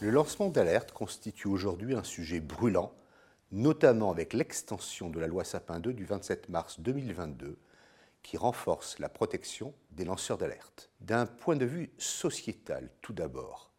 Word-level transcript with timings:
Le 0.00 0.10
lancement 0.10 0.50
d'alerte 0.50 0.92
constitue 0.92 1.48
aujourd'hui 1.48 1.94
un 1.94 2.04
sujet 2.04 2.40
brûlant, 2.40 2.92
notamment 3.50 4.10
avec 4.10 4.34
l'extension 4.34 5.10
de 5.10 5.18
la 5.18 5.26
loi 5.26 5.42
Sapin 5.42 5.80
2 5.80 5.92
du 5.92 6.04
27 6.04 6.48
mars 6.48 6.78
2022 6.80 7.58
qui 8.22 8.36
renforce 8.36 8.98
la 8.98 9.08
protection 9.08 9.72
des 9.92 10.04
lanceurs 10.04 10.36
d'alerte. 10.36 10.90
D'un 11.00 11.26
point 11.26 11.56
de 11.56 11.64
vue 11.64 11.92
sociétal, 11.96 12.90
tout 13.00 13.12
d'abord, 13.12 13.72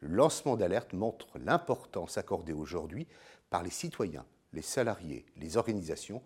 le 0.00 0.08
lancement 0.08 0.56
d'alerte 0.56 0.92
montre 0.92 1.38
l'importance 1.38 2.18
accordée 2.18 2.52
aujourd'hui 2.52 3.06
par 3.48 3.62
les 3.62 3.70
citoyens, 3.70 4.26
les 4.52 4.62
salariés, 4.62 5.26
les 5.36 5.56
organisations 5.56 6.22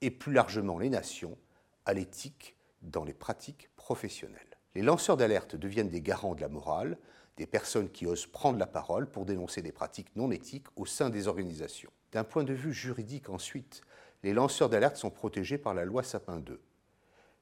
et 0.00 0.10
plus 0.10 0.32
largement 0.32 0.78
les 0.78 0.90
nations 0.90 1.36
à 1.84 1.94
l'éthique 1.94 2.56
dans 2.82 3.04
les 3.04 3.14
pratiques 3.14 3.70
professionnelles. 3.76 4.56
Les 4.74 4.82
lanceurs 4.82 5.16
d'alerte 5.16 5.56
deviennent 5.56 5.88
des 5.88 6.02
garants 6.02 6.34
de 6.34 6.40
la 6.40 6.48
morale, 6.48 6.98
des 7.36 7.46
personnes 7.46 7.90
qui 7.90 8.06
osent 8.06 8.26
prendre 8.26 8.58
la 8.58 8.66
parole 8.66 9.10
pour 9.10 9.26
dénoncer 9.26 9.62
des 9.62 9.72
pratiques 9.72 10.14
non 10.16 10.30
éthiques 10.30 10.66
au 10.76 10.86
sein 10.86 11.10
des 11.10 11.28
organisations. 11.28 11.90
D'un 12.12 12.24
point 12.24 12.44
de 12.44 12.54
vue 12.54 12.72
juridique 12.72 13.28
ensuite, 13.28 13.82
les 14.22 14.32
lanceurs 14.32 14.68
d'alerte 14.68 14.96
sont 14.96 15.10
protégés 15.10 15.58
par 15.58 15.74
la 15.74 15.84
loi 15.84 16.02
Sapin 16.02 16.38
2. 16.38 16.60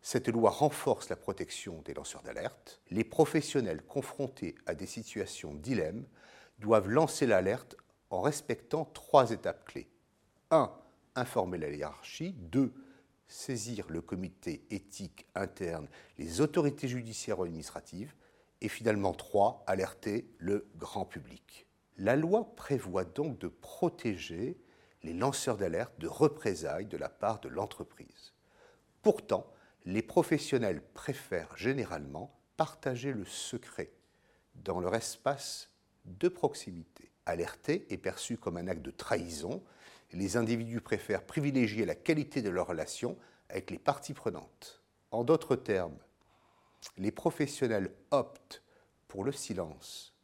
Cette 0.03 0.29
loi 0.29 0.51
renforce 0.51 1.09
la 1.09 1.17
protection 1.17 1.81
des 1.83 1.95
lanceurs 1.95 2.23
d'alerte. 2.23 2.83
Les 2.91 3.05
professionnels 3.05 3.83
confrontés 3.83 4.55
à 4.67 4.75
des 4.75 4.87
situations 4.87 5.55
dilemme 5.55 6.05
doivent 6.59 6.89
lancer 6.89 7.27
l'alerte 7.27 7.77
en 8.11 8.21
respectant 8.21 8.85
trois 8.85 9.31
étapes 9.31 9.65
clés. 9.65 9.89
1. 10.51 10.73
Informer 11.17 11.59
la 11.59 11.71
hiérarchie. 11.71 12.33
2. 12.33 12.73
Saisir 13.27 13.87
le 13.89 14.01
comité 14.01 14.65
éthique 14.71 15.27
interne, 15.35 15.89
les 16.19 16.41
autorités 16.41 16.89
judiciaires 16.89 17.41
ou 17.41 17.45
administratives. 17.45 18.15
Et 18.61 18.69
finalement, 18.69 19.13
3. 19.13 19.65
Alerter 19.67 20.29
le 20.39 20.67
grand 20.77 21.05
public. 21.05 21.67
La 21.97 22.17
loi 22.17 22.55
prévoit 22.57 23.05
donc 23.05 23.39
de 23.39 23.49
protéger 23.49 24.59
les 25.03 25.13
lanceurs 25.13 25.57
d'alerte 25.57 25.99
de 25.99 26.09
représailles 26.09 26.87
de 26.87 26.97
la 26.97 27.09
part 27.09 27.41
de 27.41 27.49
l'entreprise. 27.49 28.33
Pourtant, 29.03 29.47
les 29.85 30.03
professionnels 30.03 30.83
préfèrent 30.95 31.57
généralement 31.57 32.35
partager 32.57 33.13
le 33.13 33.25
secret 33.25 33.93
dans 34.55 34.81
leur 34.81 34.95
espace 34.95 35.71
de 36.07 36.29
proximité. 36.29 37.11
Alerter 37.27 37.87
est 37.91 37.99
perçu 37.99 38.37
comme 38.37 38.57
un 38.57 38.69
acte 38.69 38.83
de 38.83 38.91
trahison 38.91 39.63
les 40.13 40.37
individus 40.37 40.81
préfèrent 40.81 41.25
privilégier 41.25 41.85
la 41.85 41.95
qualité 41.95 42.43
de 42.43 42.51
leur 42.51 42.67
relation 42.67 43.17
avec 43.49 43.71
les 43.71 43.79
parties 43.79 44.15
prenantes. 44.15 44.83
En 45.11 45.25
d'autres 45.25 45.57
termes, 45.57 45.99
les 46.99 47.11
professionnels 47.11 47.95
optent 48.11 48.63
pour 49.09 49.25
le 49.25 49.33
silence 49.33 50.15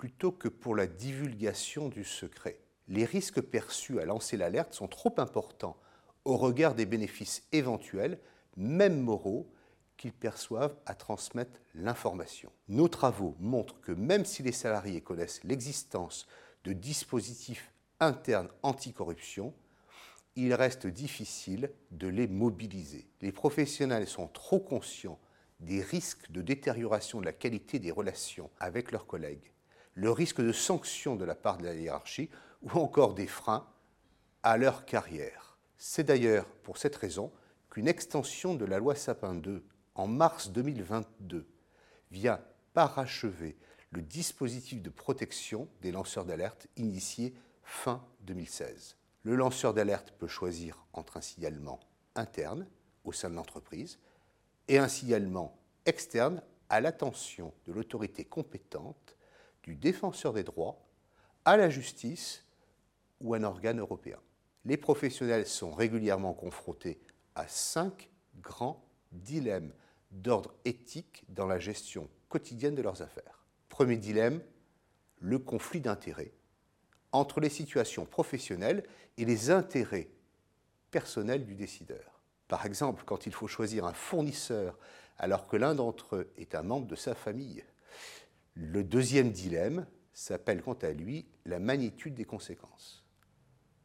plutôt 0.00 0.32
que 0.32 0.48
pour 0.48 0.74
la 0.74 0.86
divulgation 0.86 1.90
du 1.90 2.04
secret. 2.04 2.58
Les 2.88 3.04
risques 3.04 3.42
perçus 3.42 4.00
à 4.00 4.06
lancer 4.06 4.38
l'alerte 4.38 4.72
sont 4.72 4.88
trop 4.88 5.12
importants 5.18 5.76
au 6.24 6.38
regard 6.38 6.74
des 6.74 6.86
bénéfices 6.86 7.42
éventuels 7.52 8.18
même 8.56 8.98
moraux, 8.98 9.52
qu'ils 9.98 10.14
perçoivent 10.14 10.74
à 10.86 10.94
transmettre 10.94 11.60
l'information. 11.74 12.50
Nos 12.68 12.88
travaux 12.88 13.36
montrent 13.40 13.78
que 13.82 13.92
même 13.92 14.24
si 14.24 14.42
les 14.42 14.52
salariés 14.52 15.02
connaissent 15.02 15.44
l'existence 15.44 16.26
de 16.64 16.72
dispositifs 16.72 17.70
internes 18.00 18.48
anticorruption, 18.62 19.54
il 20.36 20.54
reste 20.54 20.86
difficile 20.86 21.70
de 21.90 22.08
les 22.08 22.26
mobiliser. 22.26 23.06
Les 23.20 23.32
professionnels 23.32 24.06
sont 24.06 24.28
trop 24.28 24.60
conscients 24.60 25.18
des 25.60 25.82
risques 25.82 26.30
de 26.30 26.40
détérioration 26.40 27.20
de 27.20 27.26
la 27.26 27.32
qualité 27.32 27.78
des 27.78 27.90
relations 27.90 28.50
avec 28.58 28.92
leurs 28.92 29.06
collègues, 29.06 29.52
le 29.94 30.10
risque 30.10 30.40
de 30.40 30.52
sanctions 30.52 31.16
de 31.16 31.24
la 31.24 31.34
part 31.34 31.58
de 31.58 31.64
la 31.64 31.74
hiérarchie 31.74 32.30
ou 32.62 32.70
encore 32.78 33.14
des 33.14 33.26
freins 33.26 33.66
à 34.42 34.56
leur 34.56 34.86
carrière. 34.86 35.58
C'est 35.76 36.04
d'ailleurs 36.04 36.46
pour 36.62 36.78
cette 36.78 36.96
raison 36.96 37.30
qu'une 37.68 37.88
extension 37.88 38.54
de 38.54 38.64
la 38.64 38.78
loi 38.78 38.94
Sapin 38.94 39.34
2 39.34 39.62
en 39.94 40.06
mars 40.06 40.50
2022 40.50 41.46
vient 42.10 42.40
parachever 42.72 43.56
le 43.90 44.02
dispositif 44.02 44.82
de 44.82 44.90
protection 44.90 45.68
des 45.82 45.92
lanceurs 45.92 46.24
d'alerte 46.24 46.68
initié 46.76 47.34
fin 47.70 48.04
2016. 48.22 48.96
Le 49.22 49.36
lanceur 49.36 49.72
d'alerte 49.72 50.12
peut 50.18 50.26
choisir 50.26 50.84
entre 50.92 51.16
un 51.16 51.20
signalement 51.20 51.78
interne 52.16 52.66
au 53.04 53.12
sein 53.12 53.30
de 53.30 53.36
l'entreprise 53.36 54.00
et 54.66 54.78
un 54.78 54.88
signalement 54.88 55.56
externe 55.86 56.42
à 56.68 56.80
l'attention 56.80 57.54
de 57.66 57.72
l'autorité 57.72 58.24
compétente, 58.24 59.16
du 59.62 59.76
défenseur 59.76 60.32
des 60.32 60.42
droits, 60.42 60.84
à 61.44 61.56
la 61.56 61.70
justice 61.70 62.44
ou 63.20 63.34
un 63.34 63.44
organe 63.44 63.78
européen. 63.78 64.18
Les 64.64 64.76
professionnels 64.76 65.46
sont 65.46 65.70
régulièrement 65.70 66.34
confrontés 66.34 67.00
à 67.36 67.46
cinq 67.46 68.10
grands 68.42 68.84
dilemmes 69.12 69.72
d'ordre 70.10 70.54
éthique 70.64 71.24
dans 71.28 71.46
la 71.46 71.60
gestion 71.60 72.10
quotidienne 72.28 72.74
de 72.74 72.82
leurs 72.82 73.00
affaires. 73.00 73.46
Premier 73.68 73.96
dilemme, 73.96 74.42
le 75.20 75.38
conflit 75.38 75.80
d'intérêts 75.80 76.32
entre 77.12 77.40
les 77.40 77.48
situations 77.48 78.04
professionnelles 78.04 78.84
et 79.18 79.24
les 79.24 79.50
intérêts 79.50 80.08
personnels 80.90 81.44
du 81.44 81.54
décideur. 81.54 82.20
Par 82.48 82.66
exemple, 82.66 83.04
quand 83.06 83.26
il 83.26 83.32
faut 83.32 83.46
choisir 83.46 83.84
un 83.84 83.92
fournisseur 83.92 84.78
alors 85.18 85.46
que 85.46 85.56
l'un 85.56 85.74
d'entre 85.74 86.16
eux 86.16 86.32
est 86.38 86.54
un 86.54 86.62
membre 86.62 86.86
de 86.86 86.96
sa 86.96 87.14
famille. 87.14 87.62
Le 88.54 88.82
deuxième 88.82 89.30
dilemme 89.30 89.86
s'appelle 90.12 90.62
quant 90.62 90.78
à 90.82 90.90
lui 90.90 91.26
la 91.44 91.58
magnitude 91.58 92.14
des 92.14 92.24
conséquences. 92.24 93.04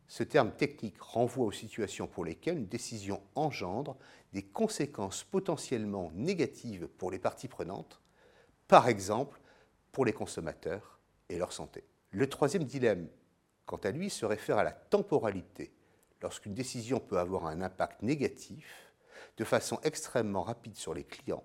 Ce 0.07 0.23
terme 0.23 0.51
technique 0.51 1.01
renvoie 1.01 1.45
aux 1.45 1.51
situations 1.51 2.07
pour 2.07 2.23
lesquelles 2.23 2.57
une 2.57 2.67
décision 2.67 3.21
engendre 3.35 3.97
des 4.33 4.43
conséquences 4.43 5.23
potentiellement 5.23 6.11
négatives 6.13 6.87
pour 6.87 7.11
les 7.11 7.19
parties 7.19 7.47
prenantes, 7.47 8.01
par 8.67 8.87
exemple 8.87 9.39
pour 9.91 10.05
les 10.05 10.13
consommateurs 10.13 10.99
et 11.29 11.37
leur 11.37 11.51
santé. 11.51 11.83
Le 12.15 12.29
troisième 12.29 12.63
dilemme, 12.63 13.09
quant 13.65 13.75
à 13.75 13.91
lui, 13.91 14.09
se 14.09 14.25
réfère 14.25 14.57
à 14.57 14.63
la 14.63 14.71
temporalité, 14.71 15.73
lorsqu'une 16.21 16.53
décision 16.53 17.01
peut 17.01 17.19
avoir 17.19 17.45
un 17.45 17.61
impact 17.61 18.03
négatif 18.03 18.93
de 19.35 19.43
façon 19.43 19.81
extrêmement 19.83 20.41
rapide 20.41 20.77
sur 20.77 20.93
les 20.93 21.03
clients, 21.03 21.43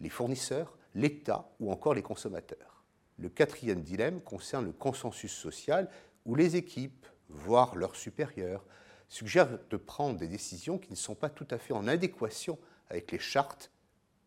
les 0.00 0.08
fournisseurs, 0.08 0.78
l'État 0.94 1.50
ou 1.60 1.70
encore 1.70 1.92
les 1.92 2.00
consommateurs. 2.00 2.82
Le 3.18 3.28
quatrième 3.28 3.82
dilemme 3.82 4.22
concerne 4.22 4.64
le 4.64 4.72
consensus 4.72 5.32
social 5.32 5.90
où 6.24 6.34
les 6.34 6.56
équipes, 6.56 7.06
voire 7.28 7.76
leurs 7.76 7.94
supérieurs, 7.94 8.64
suggèrent 9.06 9.58
de 9.68 9.76
prendre 9.76 10.18
des 10.18 10.28
décisions 10.28 10.78
qui 10.78 10.92
ne 10.92 10.96
sont 10.96 11.14
pas 11.14 11.28
tout 11.28 11.46
à 11.50 11.58
fait 11.58 11.74
en 11.74 11.88
adéquation 11.88 12.58
avec 12.88 13.12
les 13.12 13.18
chartes 13.18 13.70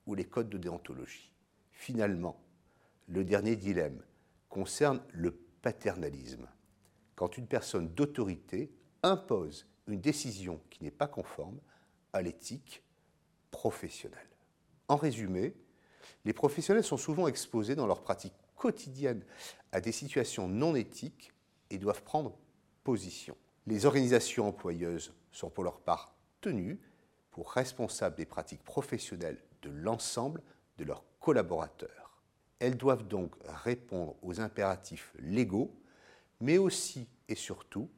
ou 0.06 0.14
les 0.14 0.26
codes 0.26 0.50
de 0.50 0.60
déontologie. 0.60 1.34
Finalement, 1.72 2.40
le 3.08 3.24
dernier 3.24 3.56
dilemme 3.56 4.04
concerne 4.50 5.02
le 5.12 5.32
paternalisme. 5.62 6.48
Quand 7.16 7.38
une 7.38 7.48
personne 7.48 7.90
d'autorité 7.90 8.72
impose 9.04 9.68
une 9.88 10.02
décision 10.02 10.62
qui 10.70 10.84
n'est 10.84 10.92
pas 10.92 11.08
conforme 11.08 11.60
à 12.14 12.22
l'éthique 12.22 12.84
professionnelle. 13.52 14.30
En 14.88 14.96
résumé, 14.96 15.56
les 16.26 16.34
professionnels 16.34 16.84
sont 16.84 16.98
souvent 16.98 17.28
exposés 17.28 17.76
dans 17.76 17.88
leur 17.88 18.02
pratique 18.02 18.34
quotidienne 18.56 19.24
à 19.72 19.82
des 19.82 19.92
situations 19.92 20.48
non 20.48 20.76
éthiques 20.76 21.32
et 21.70 21.78
doivent 21.78 22.04
prendre 22.04 22.38
position. 22.84 23.38
Les 23.68 23.86
organisations 23.86 24.48
employeuses 24.48 25.14
sont 25.32 25.50
pour 25.50 25.64
leur 25.64 25.80
part 25.80 26.16
tenues 26.42 26.80
pour 27.32 27.52
responsables 27.52 28.16
des 28.16 28.26
pratiques 28.26 28.64
professionnelles 28.64 29.42
de 29.62 29.70
l'ensemble 29.70 30.42
de 30.78 30.84
leurs 30.84 31.04
collaborateurs. 31.20 32.09
Elles 32.60 32.78
doivent 32.78 33.08
donc 33.08 33.36
répondre 33.46 34.16
aux 34.22 34.42
impératifs 34.42 35.14
légaux, 35.20 35.74
mais 36.42 36.58
aussi 36.58 37.08
et 37.28 37.36
surtout 37.36 37.90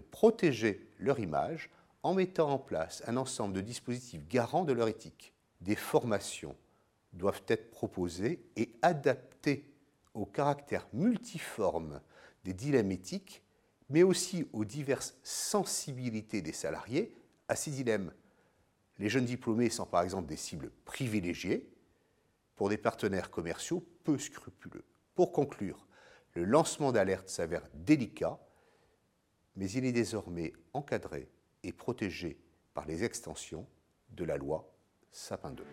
protéger 0.00 0.88
leur 0.98 1.18
image 1.20 1.70
en 2.02 2.14
mettant 2.14 2.50
en 2.50 2.58
place 2.58 3.02
un 3.06 3.16
ensemble 3.16 3.54
de 3.54 3.60
dispositifs 3.60 4.26
garants 4.28 4.64
de 4.64 4.72
leur 4.72 4.88
éthique. 4.88 5.32
Des 5.60 5.76
formations 5.76 6.56
doivent 7.12 7.42
être 7.48 7.70
proposées 7.70 8.44
et 8.56 8.72
adaptées 8.82 9.70
au 10.14 10.26
caractère 10.26 10.86
multiforme 10.92 12.00
des 12.44 12.52
dilemmes 12.52 12.92
éthiques 12.92 13.42
mais 13.90 14.02
aussi 14.02 14.46
aux 14.52 14.64
diverses 14.64 15.14
sensibilités 15.22 16.42
des 16.42 16.52
salariés 16.52 17.14
à 17.48 17.56
ces 17.56 17.70
dilemmes. 17.70 18.12
Les 18.98 19.08
jeunes 19.08 19.26
diplômés 19.26 19.70
sont 19.70 19.86
par 19.86 20.02
exemple 20.02 20.28
des 20.28 20.36
cibles 20.36 20.70
privilégiées 20.84 21.68
pour 22.56 22.68
des 22.68 22.78
partenaires 22.78 23.30
commerciaux 23.30 23.86
peu 24.04 24.18
scrupuleux. 24.18 24.84
Pour 25.14 25.32
conclure, 25.32 25.86
le 26.34 26.44
lancement 26.44 26.92
d'alerte 26.92 27.28
s'avère 27.28 27.66
délicat, 27.74 28.38
mais 29.56 29.70
il 29.70 29.84
est 29.84 29.92
désormais 29.92 30.52
encadré 30.72 31.28
est 31.62 31.72
protégé 31.72 32.38
par 32.74 32.86
les 32.86 33.04
extensions 33.04 33.66
de 34.10 34.24
la 34.24 34.36
loi 34.36 34.70
Sapin 35.10 35.52
2. 35.52 35.64